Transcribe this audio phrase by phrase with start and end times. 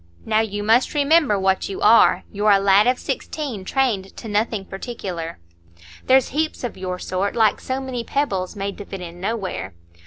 [0.25, 5.37] Now, you must remember what you are,—you're a lad of sixteen, trained to nothing particular.
[6.07, 9.73] There's heaps of your sort, like so many pebbles, made to fit in nowhere.